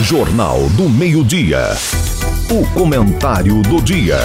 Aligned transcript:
Jornal 0.00 0.60
do 0.76 0.88
Meio-Dia. 0.88 1.76
O 2.48 2.64
comentário 2.72 3.60
do 3.62 3.82
dia. 3.82 4.16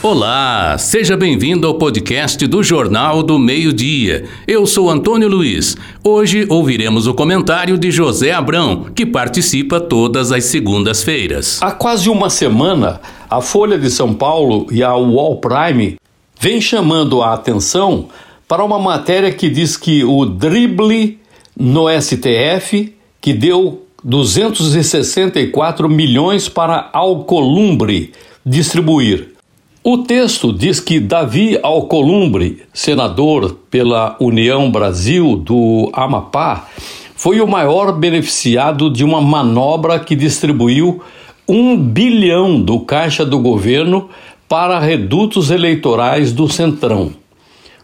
Olá, 0.00 0.78
seja 0.78 1.16
bem-vindo 1.16 1.66
ao 1.66 1.74
podcast 1.74 2.46
do 2.46 2.62
Jornal 2.62 3.20
do 3.24 3.36
Meio-Dia. 3.36 4.26
Eu 4.46 4.66
sou 4.66 4.88
Antônio 4.88 5.28
Luiz. 5.28 5.76
Hoje 6.04 6.46
ouviremos 6.48 7.08
o 7.08 7.14
comentário 7.14 7.76
de 7.76 7.90
José 7.90 8.30
Abrão, 8.30 8.84
que 8.94 9.04
participa 9.04 9.80
todas 9.80 10.30
as 10.30 10.44
segundas-feiras. 10.44 11.60
Há 11.60 11.72
quase 11.72 12.08
uma 12.08 12.30
semana, 12.30 13.00
a 13.28 13.40
Folha 13.40 13.76
de 13.76 13.90
São 13.90 14.14
Paulo 14.14 14.68
e 14.70 14.84
a 14.84 14.94
Wall 14.94 15.38
Prime 15.38 15.96
vêm 16.38 16.60
chamando 16.60 17.22
a 17.22 17.34
atenção 17.34 18.08
para 18.46 18.64
uma 18.64 18.78
matéria 18.78 19.32
que 19.32 19.50
diz 19.50 19.76
que 19.76 20.04
o 20.04 20.24
drible 20.24 21.18
no 21.58 21.86
STF, 21.90 22.94
que 23.20 23.32
deu 23.32 23.84
264 24.02 25.88
milhões 25.88 26.48
para 26.48 26.88
Alcolumbre 26.92 28.12
distribuir. 28.44 29.34
O 29.82 29.98
texto 29.98 30.52
diz 30.52 30.78
que 30.78 31.00
Davi 31.00 31.58
Alcolumbre, 31.62 32.62
senador 32.72 33.56
pela 33.70 34.16
União 34.20 34.70
Brasil 34.70 35.36
do 35.36 35.90
Amapá, 35.92 36.68
foi 37.14 37.40
o 37.40 37.46
maior 37.46 37.92
beneficiado 37.92 38.90
de 38.90 39.04
uma 39.04 39.20
manobra 39.20 39.98
que 39.98 40.14
distribuiu 40.14 41.02
um 41.48 41.76
bilhão 41.76 42.60
do 42.60 42.80
caixa 42.80 43.24
do 43.24 43.38
governo 43.38 44.08
para 44.48 44.78
redutos 44.78 45.50
eleitorais 45.50 46.32
do 46.32 46.48
Centrão. 46.48 47.12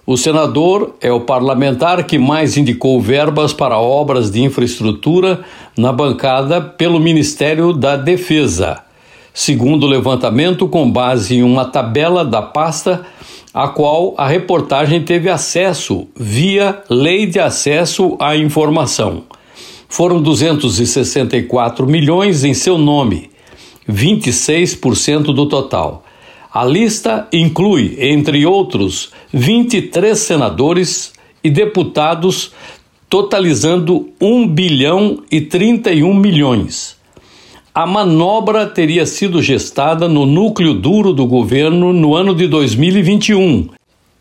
O 0.06 0.16
senador 0.16 0.94
é 1.00 1.10
o 1.10 1.22
parlamentar 1.22 2.04
que 2.04 2.16
mais 2.16 2.56
indicou 2.56 3.00
verbas 3.00 3.52
para 3.52 3.76
obras 3.76 4.30
de 4.30 4.40
infraestrutura 4.40 5.40
na 5.76 5.92
bancada 5.92 6.60
pelo 6.60 7.00
Ministério 7.00 7.72
da 7.72 7.96
Defesa, 7.96 8.84
segundo 9.34 9.82
o 9.82 9.88
levantamento 9.88 10.68
com 10.68 10.88
base 10.88 11.34
em 11.34 11.42
uma 11.42 11.64
tabela 11.64 12.24
da 12.24 12.40
pasta 12.40 13.04
a 13.52 13.66
qual 13.66 14.14
a 14.16 14.28
reportagem 14.28 15.02
teve 15.02 15.28
acesso 15.28 16.06
via 16.14 16.84
Lei 16.88 17.26
de 17.26 17.40
Acesso 17.40 18.16
à 18.20 18.36
Informação. 18.36 19.24
Foram 19.88 20.22
264 20.22 21.84
milhões 21.84 22.44
em 22.44 22.54
seu 22.54 22.78
nome, 22.78 23.28
26% 23.90 25.34
do 25.34 25.46
total. 25.46 26.05
A 26.56 26.64
lista 26.64 27.28
inclui, 27.34 27.98
entre 28.00 28.46
outros, 28.46 29.10
23 29.30 30.18
senadores 30.18 31.12
e 31.44 31.50
deputados, 31.50 32.50
totalizando 33.10 34.08
1 34.18 34.48
bilhão 34.48 35.22
e 35.30 35.42
31 35.42 36.14
milhões. 36.14 36.96
A 37.74 37.86
manobra 37.86 38.64
teria 38.64 39.04
sido 39.04 39.42
gestada 39.42 40.08
no 40.08 40.24
núcleo 40.24 40.72
duro 40.72 41.12
do 41.12 41.26
governo 41.26 41.92
no 41.92 42.14
ano 42.14 42.34
de 42.34 42.48
2021, 42.48 43.68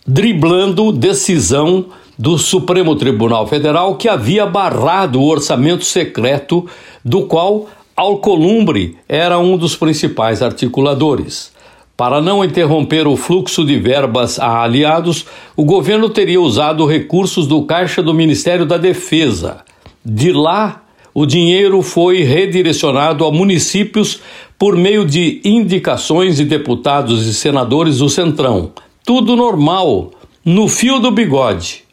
driblando 0.05 0.91
decisão 0.91 1.85
do 2.19 2.37
Supremo 2.37 2.97
Tribunal 2.97 3.47
Federal 3.47 3.95
que 3.95 4.09
havia 4.09 4.45
barrado 4.45 5.21
o 5.21 5.25
orçamento 5.29 5.85
secreto, 5.85 6.67
do 7.01 7.27
qual 7.27 7.69
Alcolumbre 7.95 8.97
era 9.07 9.39
um 9.39 9.55
dos 9.55 9.73
principais 9.77 10.41
articuladores. 10.41 11.54
Para 11.97 12.21
não 12.21 12.43
interromper 12.43 13.07
o 13.07 13.15
fluxo 13.15 13.63
de 13.63 13.77
verbas 13.79 14.37
a 14.37 14.63
aliados, 14.63 15.25
o 15.55 15.63
governo 15.63 16.09
teria 16.09 16.41
usado 16.41 16.85
recursos 16.85 17.47
do 17.47 17.63
caixa 17.63 18.03
do 18.03 18.13
Ministério 18.13 18.65
da 18.65 18.77
Defesa. 18.77 19.63
De 20.03 20.33
lá, 20.33 20.83
o 21.13 21.25
dinheiro 21.25 21.81
foi 21.81 22.21
redirecionado 22.23 23.23
a 23.23 23.31
municípios 23.31 24.19
por 24.59 24.75
meio 24.75 25.05
de 25.05 25.39
indicações 25.45 26.35
de 26.35 26.43
deputados 26.43 27.25
e 27.25 27.33
senadores 27.33 27.99
do 27.99 28.09
Centrão. 28.09 28.71
Tudo 29.05 29.33
normal, 29.37 30.11
no 30.43 30.67
fio 30.67 30.99
do 30.99 31.11
bigode. 31.11 31.85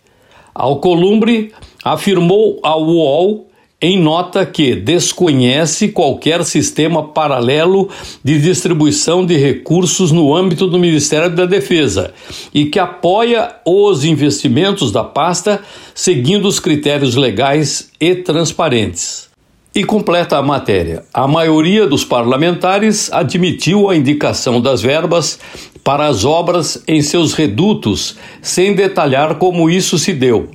Alcolumbre 0.52 1.52
afirmou 1.84 2.58
ao 2.64 2.82
UOL 2.82 3.46
em 3.82 4.00
nota 4.00 4.46
que 4.46 4.76
desconhece 4.76 5.88
qualquer 5.88 6.44
sistema 6.44 7.02
paralelo 7.02 7.88
de 8.22 8.40
distribuição 8.40 9.26
de 9.26 9.36
recursos 9.36 10.12
no 10.12 10.34
âmbito 10.34 10.68
do 10.68 10.78
Ministério 10.78 11.28
da 11.28 11.44
Defesa 11.44 12.14
e 12.54 12.66
que 12.66 12.78
apoia 12.78 13.56
os 13.66 14.04
investimentos 14.04 14.92
da 14.92 15.02
pasta 15.02 15.60
seguindo 15.92 16.46
os 16.46 16.60
critérios 16.60 17.16
legais 17.16 17.90
e 18.00 18.14
transparentes. 18.14 19.28
E 19.74 19.82
completa 19.82 20.36
a 20.36 20.42
matéria. 20.42 21.02
A 21.12 21.26
maioria 21.26 21.86
dos 21.86 22.04
parlamentares 22.04 23.10
admitiu 23.10 23.88
a 23.90 23.96
indicação 23.96 24.60
das 24.60 24.82
verbas 24.82 25.40
para 25.82 26.06
as 26.06 26.24
obras 26.24 26.82
em 26.86 27.02
seus 27.02 27.32
redutos, 27.32 28.16
sem 28.40 28.74
detalhar 28.74 29.36
como 29.36 29.68
isso 29.68 29.98
se 29.98 30.12
deu. 30.12 30.50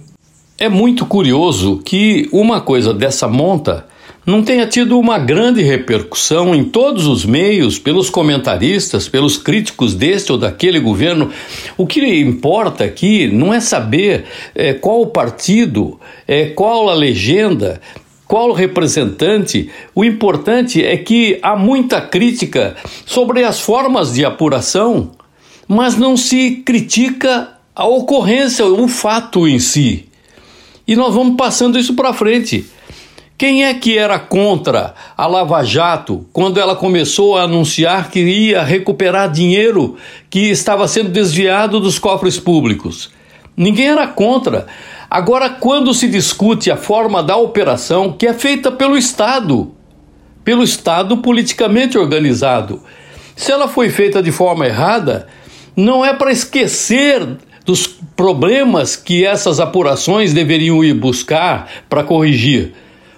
É 0.59 0.67
muito 0.67 1.05
curioso 1.05 1.83
que 1.85 2.27
uma 2.31 2.59
coisa 2.59 2.91
dessa 2.91 3.27
monta 3.27 3.85
não 4.25 4.41
tenha 4.41 4.65
tido 4.65 4.97
uma 4.97 5.19
grande 5.19 5.61
repercussão 5.61 6.55
em 6.55 6.63
todos 6.63 7.05
os 7.05 7.23
meios, 7.23 7.77
pelos 7.77 8.09
comentaristas, 8.09 9.07
pelos 9.07 9.37
críticos 9.37 9.93
deste 9.93 10.31
ou 10.31 10.37
daquele 10.37 10.79
governo. 10.79 11.29
O 11.77 11.85
que 11.85 12.03
importa 12.19 12.85
aqui 12.85 13.27
não 13.27 13.53
é 13.53 13.59
saber 13.59 14.25
é, 14.55 14.73
qual 14.73 15.01
o 15.01 15.07
partido, 15.07 15.99
é, 16.27 16.47
qual 16.47 16.89
a 16.89 16.95
legenda, 16.95 17.79
qual 18.27 18.49
o 18.49 18.53
representante. 18.53 19.69
O 19.93 20.03
importante 20.03 20.83
é 20.83 20.97
que 20.97 21.37
há 21.43 21.55
muita 21.55 22.01
crítica 22.01 22.75
sobre 23.05 23.43
as 23.43 23.59
formas 23.59 24.15
de 24.15 24.25
apuração, 24.25 25.11
mas 25.67 25.95
não 25.95 26.17
se 26.17 26.63
critica 26.65 27.49
a 27.75 27.85
ocorrência, 27.85 28.65
o 28.65 28.87
fato 28.87 29.47
em 29.47 29.59
si. 29.59 30.06
E 30.87 30.95
nós 30.95 31.13
vamos 31.13 31.35
passando 31.35 31.77
isso 31.77 31.93
para 31.95 32.13
frente. 32.13 32.65
Quem 33.37 33.65
é 33.65 33.73
que 33.73 33.97
era 33.97 34.17
contra 34.17 34.95
a 35.15 35.27
Lava 35.27 35.63
Jato 35.63 36.25
quando 36.33 36.59
ela 36.59 36.75
começou 36.75 37.37
a 37.37 37.43
anunciar 37.43 38.09
que 38.09 38.19
ia 38.19 38.63
recuperar 38.63 39.31
dinheiro 39.31 39.95
que 40.29 40.49
estava 40.49 40.87
sendo 40.87 41.09
desviado 41.09 41.79
dos 41.79 41.99
cofres 41.99 42.39
públicos? 42.39 43.11
Ninguém 43.55 43.89
era 43.89 44.07
contra. 44.07 44.65
Agora, 45.09 45.49
quando 45.49 45.93
se 45.93 46.07
discute 46.07 46.71
a 46.71 46.77
forma 46.77 47.21
da 47.21 47.37
operação, 47.37 48.11
que 48.13 48.25
é 48.25 48.33
feita 48.33 48.71
pelo 48.71 48.97
Estado, 48.97 49.71
pelo 50.43 50.63
Estado 50.63 51.17
politicamente 51.17 51.97
organizado, 51.97 52.81
se 53.35 53.51
ela 53.51 53.67
foi 53.67 53.89
feita 53.89 54.21
de 54.21 54.31
forma 54.31 54.65
errada, 54.65 55.27
não 55.75 56.03
é 56.03 56.11
para 56.13 56.31
esquecer 56.31 57.37
dos 57.67 57.85
problemas 57.85 58.95
que 58.95 59.25
essas 59.25 59.59
apurações 59.59 60.33
deveriam 60.33 60.81
ir 60.81 60.93
buscar 60.93 61.69
para 61.89 62.01
corrigir, 62.01 62.73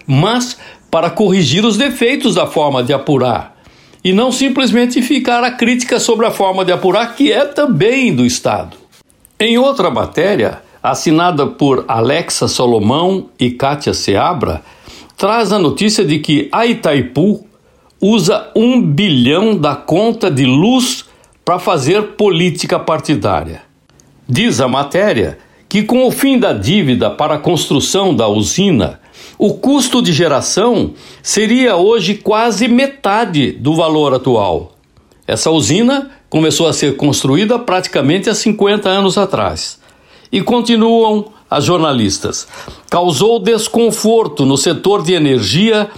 mas 0.07 0.57
para 0.89 1.11
corrigir 1.11 1.63
os 1.63 1.77
defeitos 1.77 2.33
da 2.33 2.47
forma 2.47 2.81
de 2.81 2.91
apurar. 2.91 3.55
E 4.03 4.11
não 4.11 4.31
simplesmente 4.31 5.03
ficar 5.03 5.43
a 5.43 5.51
crítica 5.51 5.99
sobre 5.99 6.25
a 6.25 6.31
forma 6.31 6.65
de 6.65 6.71
apurar, 6.71 7.15
que 7.15 7.31
é 7.31 7.45
também 7.45 8.15
do 8.15 8.25
Estado. 8.25 8.75
Em 9.39 9.59
outra 9.59 9.91
matéria, 9.91 10.63
assinada 10.81 11.45
por 11.45 11.85
Alexa 11.87 12.47
Solomão 12.47 13.29
e 13.39 13.51
Kátia 13.51 13.93
Seabra, 13.93 14.63
traz 15.15 15.51
a 15.53 15.59
notícia 15.59 16.03
de 16.03 16.17
que 16.17 16.49
a 16.51 16.65
Itaipu 16.65 17.45
usa 18.01 18.49
um 18.55 18.81
bilhão 18.81 19.55
da 19.55 19.75
conta 19.75 20.31
de 20.31 20.45
luz 20.45 21.05
para 21.45 21.59
fazer 21.59 22.13
política 22.13 22.79
partidária. 22.79 23.68
Diz 24.31 24.61
a 24.61 24.67
matéria 24.67 25.39
que, 25.67 25.81
com 25.81 26.05
o 26.05 26.11
fim 26.11 26.37
da 26.37 26.53
dívida 26.53 27.09
para 27.09 27.33
a 27.33 27.39
construção 27.39 28.13
da 28.13 28.27
usina, 28.27 28.99
o 29.39 29.55
custo 29.55 30.03
de 30.03 30.13
geração 30.13 30.93
seria 31.23 31.75
hoje 31.75 32.13
quase 32.13 32.67
metade 32.67 33.51
do 33.53 33.73
valor 33.73 34.13
atual. 34.13 34.73
Essa 35.25 35.49
usina 35.49 36.11
começou 36.29 36.67
a 36.67 36.73
ser 36.73 36.95
construída 36.95 37.57
praticamente 37.57 38.29
há 38.29 38.35
50 38.35 38.87
anos 38.87 39.17
atrás. 39.17 39.79
E 40.31 40.43
continuam 40.43 41.31
as 41.49 41.63
jornalistas. 41.65 42.47
Causou 42.87 43.39
desconforto 43.39 44.45
no 44.45 44.57
setor 44.57 45.01
de 45.01 45.13
energia 45.13 45.89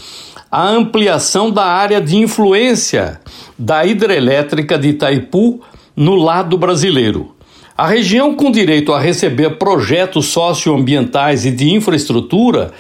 a 0.50 0.70
ampliação 0.70 1.52
da 1.52 1.66
área 1.66 2.00
de 2.00 2.16
influência 2.16 3.20
da 3.60 3.86
hidrelétrica 3.86 4.78
de 4.78 4.90
Itaipu 4.90 5.60
no 5.94 6.16
lado 6.16 6.58
brasileiro. 6.58 7.36
A 7.78 7.88
região 7.88 8.36
com 8.36 8.52
direito 8.52 8.92
a 8.94 9.00
receber 9.00 9.58
projetos 9.58 10.26
socioambientais 10.28 11.46
e 11.46 11.52
de 11.52 11.72
infraestrutura 11.72 12.74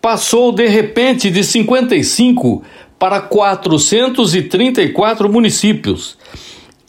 passou 0.00 0.52
de 0.52 0.66
repente 0.66 1.28
de 1.30 1.42
55 1.42 2.62
para 2.98 3.20
434 3.20 5.30
municípios, 5.30 6.16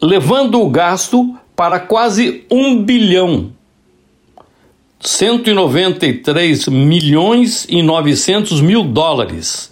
levando 0.01 0.62
o 0.62 0.69
gasto 0.69 1.36
para 1.56 1.80
quase 1.80 2.45
1 2.51 2.83
bilhão 2.83 3.51
193 5.00 6.68
milhões 6.68 7.65
e 7.69 7.83
900 7.83 8.62
mil 8.62 8.83
dólares. 8.83 9.71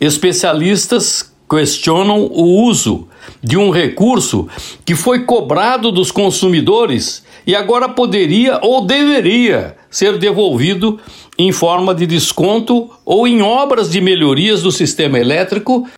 Especialistas 0.00 1.32
questionam 1.48 2.24
o 2.24 2.64
uso 2.64 3.08
de 3.42 3.56
um 3.58 3.70
recurso 3.70 4.48
que 4.84 4.94
foi 4.94 5.24
cobrado 5.24 5.90
dos 5.90 6.10
consumidores 6.10 7.24
e 7.46 7.56
agora 7.56 7.88
poderia 7.88 8.60
ou 8.62 8.86
deveria 8.86 9.76
ser 9.90 10.16
devolvido 10.16 11.00
em 11.36 11.50
forma 11.50 11.94
de 11.94 12.06
desconto 12.06 12.88
ou 13.04 13.26
em 13.26 13.42
obras 13.42 13.90
de 13.90 14.00
melhorias 14.00 14.62
do 14.62 14.70
sistema 14.70 15.18
elétrico, 15.18 15.88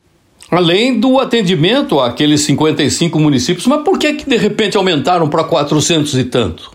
além 0.50 0.98
do 0.98 1.18
atendimento 1.18 2.00
àqueles 2.00 2.40
55 2.42 3.18
municípios. 3.18 3.66
Mas 3.66 3.82
por 3.82 3.98
que, 3.98 4.14
que 4.14 4.28
de 4.28 4.36
repente 4.36 4.76
aumentaram 4.76 5.28
para 5.28 5.44
400 5.44 6.14
e 6.14 6.24
tanto? 6.24 6.72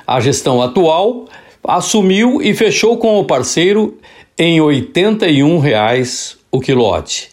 A 0.07 0.21
gestão 0.21 0.61
atual 0.61 1.25
assumiu 1.63 2.41
e 2.41 2.53
fechou 2.53 2.97
com 2.97 3.19
o 3.19 3.25
parceiro 3.25 3.97
em 4.37 4.61
81 4.61 5.59
reais 5.59 6.37
o 6.49 6.61
quilowatt. 6.61 7.29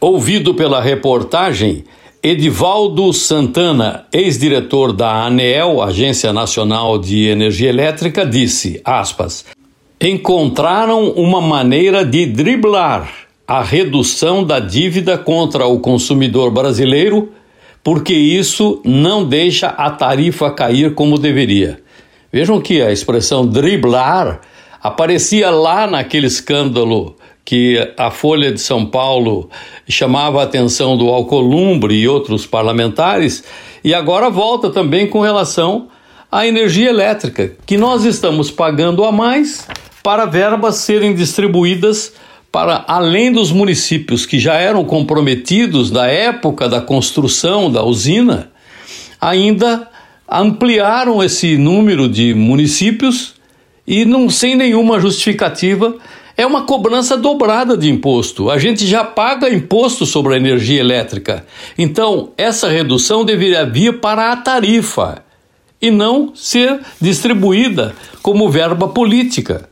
Ouvido 0.00 0.54
pela 0.54 0.80
reportagem, 0.80 1.84
Edivaldo 2.22 3.12
Santana, 3.12 4.06
ex-diretor 4.12 4.92
da 4.92 5.24
ANEEL, 5.24 5.82
Agência 5.82 6.32
Nacional 6.32 6.98
de 6.98 7.26
Energia 7.26 7.68
Elétrica, 7.68 8.24
disse, 8.26 8.80
aspas, 8.84 9.44
encontraram 10.00 11.10
uma 11.10 11.40
maneira 11.40 12.04
de 12.04 12.26
driblar 12.26 13.10
a 13.46 13.62
redução 13.62 14.44
da 14.44 14.60
dívida 14.60 15.16
contra 15.16 15.66
o 15.66 15.80
consumidor 15.80 16.50
brasileiro, 16.50 17.32
porque 17.82 18.12
isso 18.12 18.80
não 18.84 19.24
deixa 19.24 19.68
a 19.68 19.90
tarifa 19.90 20.50
cair 20.50 20.94
como 20.94 21.18
deveria. 21.18 21.80
Vejam 22.30 22.60
que 22.60 22.82
a 22.82 22.92
expressão 22.92 23.46
driblar 23.46 24.42
aparecia 24.82 25.50
lá 25.50 25.86
naquele 25.86 26.26
escândalo 26.26 27.16
que 27.42 27.78
a 27.96 28.10
Folha 28.10 28.52
de 28.52 28.60
São 28.60 28.84
Paulo 28.84 29.48
chamava 29.88 30.40
a 30.40 30.44
atenção 30.44 30.98
do 30.98 31.08
Alcolumbre 31.08 31.94
e 31.94 32.06
outros 32.06 32.46
parlamentares, 32.46 33.42
e 33.82 33.94
agora 33.94 34.28
volta 34.28 34.68
também 34.68 35.06
com 35.06 35.20
relação 35.20 35.88
à 36.30 36.46
energia 36.46 36.90
elétrica, 36.90 37.52
que 37.64 37.78
nós 37.78 38.04
estamos 38.04 38.50
pagando 38.50 39.02
a 39.02 39.10
mais 39.10 39.66
para 40.08 40.24
verbas 40.24 40.76
serem 40.76 41.14
distribuídas 41.14 42.14
para 42.50 42.82
além 42.88 43.30
dos 43.30 43.52
municípios 43.52 44.24
que 44.24 44.38
já 44.38 44.54
eram 44.54 44.82
comprometidos 44.82 45.90
na 45.90 46.06
época 46.06 46.66
da 46.66 46.80
construção 46.80 47.70
da 47.70 47.84
usina, 47.84 48.50
ainda 49.20 49.86
ampliaram 50.26 51.22
esse 51.22 51.58
número 51.58 52.08
de 52.08 52.32
municípios 52.32 53.34
e 53.86 54.06
não 54.06 54.30
sem 54.30 54.56
nenhuma 54.56 54.98
justificativa 54.98 55.94
é 56.38 56.46
uma 56.46 56.62
cobrança 56.62 57.14
dobrada 57.14 57.76
de 57.76 57.90
imposto. 57.90 58.50
A 58.50 58.56
gente 58.56 58.86
já 58.86 59.04
paga 59.04 59.52
imposto 59.52 60.06
sobre 60.06 60.32
a 60.32 60.36
energia 60.38 60.80
elétrica. 60.80 61.44
Então, 61.76 62.30
essa 62.38 62.66
redução 62.66 63.26
deveria 63.26 63.66
vir 63.66 64.00
para 64.00 64.32
a 64.32 64.36
tarifa 64.36 65.22
e 65.82 65.90
não 65.90 66.34
ser 66.34 66.80
distribuída 66.98 67.94
como 68.22 68.48
verba 68.48 68.88
política. 68.88 69.68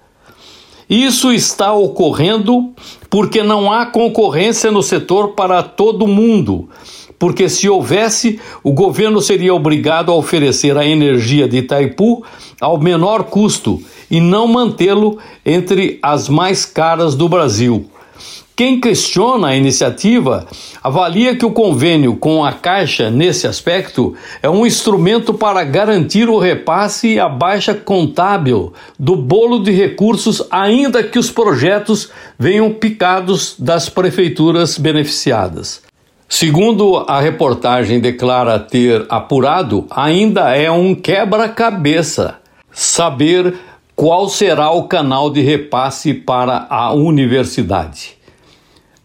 Isso 0.88 1.32
está 1.32 1.72
ocorrendo 1.72 2.72
porque 3.10 3.42
não 3.42 3.72
há 3.72 3.86
concorrência 3.86 4.70
no 4.70 4.82
setor 4.82 5.30
para 5.30 5.62
todo 5.62 6.06
mundo. 6.06 6.68
Porque 7.18 7.48
se 7.48 7.68
houvesse, 7.68 8.38
o 8.62 8.72
governo 8.72 9.20
seria 9.20 9.54
obrigado 9.54 10.12
a 10.12 10.14
oferecer 10.14 10.76
a 10.76 10.86
energia 10.86 11.48
de 11.48 11.58
Itaipu 11.58 12.22
ao 12.60 12.78
menor 12.78 13.24
custo 13.24 13.82
e 14.10 14.20
não 14.20 14.46
mantê-lo 14.46 15.18
entre 15.44 15.98
as 16.02 16.28
mais 16.28 16.64
caras 16.64 17.14
do 17.14 17.28
Brasil. 17.28 17.86
Quem 18.56 18.80
questiona 18.80 19.48
a 19.48 19.54
iniciativa 19.54 20.46
avalia 20.82 21.36
que 21.36 21.44
o 21.44 21.50
convênio 21.50 22.16
com 22.16 22.42
a 22.42 22.54
Caixa, 22.54 23.10
nesse 23.10 23.46
aspecto, 23.46 24.14
é 24.42 24.48
um 24.48 24.64
instrumento 24.64 25.34
para 25.34 25.62
garantir 25.62 26.26
o 26.30 26.38
repasse 26.38 27.08
e 27.08 27.20
a 27.20 27.28
baixa 27.28 27.74
contábil 27.74 28.72
do 28.98 29.14
bolo 29.14 29.62
de 29.62 29.72
recursos, 29.72 30.42
ainda 30.50 31.04
que 31.04 31.18
os 31.18 31.30
projetos 31.30 32.10
venham 32.38 32.72
picados 32.72 33.56
das 33.58 33.90
prefeituras 33.90 34.78
beneficiadas. 34.78 35.82
Segundo 36.26 37.04
a 37.06 37.20
reportagem 37.20 38.00
declara 38.00 38.58
ter 38.58 39.04
apurado, 39.10 39.86
ainda 39.90 40.56
é 40.56 40.70
um 40.70 40.94
quebra-cabeça 40.94 42.36
saber 42.72 43.54
qual 43.94 44.30
será 44.30 44.70
o 44.70 44.84
canal 44.84 45.28
de 45.28 45.42
repasse 45.42 46.14
para 46.14 46.66
a 46.70 46.94
universidade. 46.94 48.15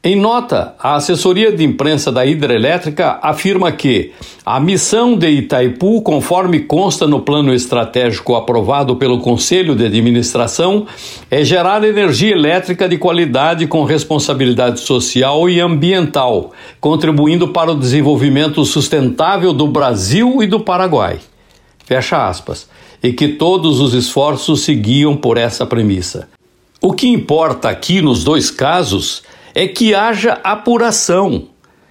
Em 0.04 0.16
nota, 0.16 0.74
a 0.80 0.96
assessoria 0.96 1.52
de 1.52 1.64
imprensa 1.64 2.12
da 2.12 2.26
hidrelétrica 2.26 3.20
afirma 3.22 3.72
que 3.72 4.12
a 4.44 4.60
missão 4.60 5.16
de 5.16 5.30
Itaipu, 5.30 6.02
conforme 6.02 6.62
consta 6.62 7.06
no 7.06 7.20
plano 7.20 7.54
estratégico 7.54 8.36
aprovado 8.36 8.96
pelo 8.96 9.20
Conselho 9.20 9.76
de 9.76 9.86
Administração, 9.86 10.88
é 11.30 11.44
gerar 11.44 11.84
energia 11.84 12.32
elétrica 12.32 12.90
de 12.90 12.98
qualidade 12.98 13.68
com 13.68 13.84
responsabilidade 13.84 14.80
social 14.80 15.48
e 15.48 15.60
ambiental, 15.60 16.52
contribuindo 16.80 17.50
para 17.50 17.72
o 17.72 17.80
desenvolvimento 17.80 18.66
sustentável 18.66 19.54
do 19.54 19.68
Brasil 19.68 20.42
e 20.42 20.48
do 20.48 20.60
Paraguai. 20.60 21.20
Fecha 21.86 22.28
aspas. 22.28 22.68
E 23.04 23.14
que 23.14 23.28
todos 23.28 23.80
os 23.80 23.94
esforços 23.94 24.62
seguiam 24.62 25.16
por 25.16 25.38
essa 25.38 25.64
premissa. 25.64 26.28
O 26.82 26.92
que 26.92 27.08
importa 27.08 27.70
aqui 27.70 28.02
nos 28.02 28.24
dois 28.24 28.50
casos 28.50 29.22
é 29.54 29.68
que 29.68 29.94
haja 29.94 30.40
apuração 30.44 31.48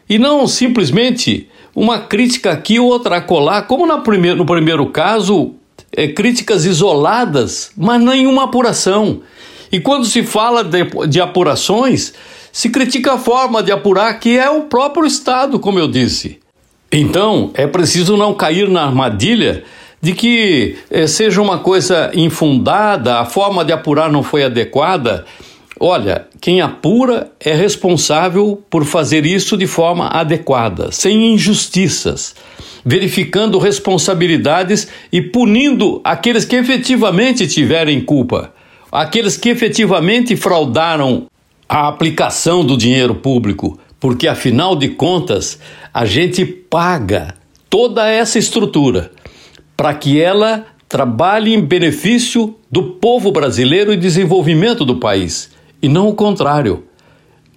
e 0.09 0.19
não 0.19 0.47
simplesmente 0.47 1.49
uma 1.75 2.01
crítica 2.01 2.51
aqui 2.51 2.81
ou 2.81 2.89
outra 2.89 3.19
acolá, 3.19 3.63
como 3.63 3.87
no 3.87 4.01
primeiro, 4.03 4.37
no 4.37 4.45
primeiro 4.47 4.87
caso, 4.87 5.55
é, 5.93 6.09
críticas 6.09 6.65
isoladas, 6.65 7.71
mas 7.77 8.03
nenhuma 8.03 8.45
apuração. 8.45 9.21
E 9.71 9.79
quando 9.79 10.05
se 10.05 10.23
fala 10.23 10.65
de, 10.65 10.85
de 11.09 11.21
apurações, 11.21 12.13
se 12.53 12.71
critica 12.71 13.15
a 13.15 13.19
forma 13.19 13.63
de 13.63 13.71
apurar, 13.71 14.19
que 14.19 14.37
é 14.37 14.51
o 14.51 14.63
próprio 14.63 15.07
Estado, 15.07 15.61
como 15.61 15.79
eu 15.79 15.87
disse. 15.87 16.41
Então, 16.91 17.51
é 17.55 17.67
preciso 17.67 18.17
não 18.17 18.35
cair 18.35 18.69
na 18.69 18.85
armadilha 18.85 19.63
de 20.03 20.13
que 20.13 20.77
eh, 20.91 21.07
seja 21.07 21.41
uma 21.41 21.59
coisa 21.59 22.11
infundada, 22.15 23.21
a 23.21 23.25
forma 23.25 23.65
de 23.65 23.73
apurar 23.73 24.11
não 24.11 24.23
foi 24.23 24.43
adequada. 24.43 25.25
Olha, 25.83 26.29
quem 26.43 26.61
apura 26.61 27.33
é 27.41 27.55
responsável 27.55 28.63
por 28.69 28.85
fazer 28.85 29.25
isso 29.25 29.57
de 29.57 29.67
forma 29.67 30.09
adequada, 30.09 30.93
sem 30.93 31.33
injustiças, 31.33 32.35
verificando 32.85 33.59
responsabilidades 33.59 34.89
e 35.11 35.23
punindo 35.23 35.99
aqueles 36.05 36.45
que 36.45 36.57
efetivamente 36.57 37.49
tiverem 37.49 37.99
culpa, 37.99 38.53
aqueles 38.93 39.39
que 39.39 39.49
efetivamente 39.49 40.37
fraudaram 40.37 41.29
a 41.67 41.89
aplicação 41.89 42.63
do 42.63 42.77
dinheiro 42.77 43.15
público, 43.15 43.81
porque 43.99 44.29
afinal 44.29 44.77
de 44.77 44.89
contas 44.89 45.59
a 45.95 46.05
gente 46.05 46.45
paga 46.45 47.35
toda 47.71 48.07
essa 48.07 48.39
estrutura 48.39 49.11
para 49.79 49.95
que 49.95 50.21
ela 50.21 50.67
trabalhe 50.87 51.55
em 51.55 51.61
benefício 51.63 52.55
do 52.71 52.83
povo 52.83 53.33
brasileiro 53.33 53.95
e 53.95 53.97
desenvolvimento 53.97 54.85
do 54.85 54.97
país, 54.97 55.59
e 55.83 55.89
não 55.89 56.09
o 56.09 56.15
contrário, 56.15 56.85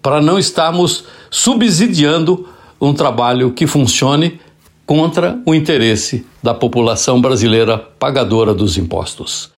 para 0.01 0.21
não 0.21 0.37
estarmos 0.37 1.05
subsidiando 1.29 2.47
um 2.79 2.93
trabalho 2.93 3.51
que 3.51 3.65
funcione 3.65 4.39
contra 4.85 5.39
o 5.45 5.55
interesse 5.55 6.25
da 6.41 6.53
população 6.53 7.21
brasileira 7.21 7.77
pagadora 7.77 8.53
dos 8.53 8.77
impostos. 8.77 9.49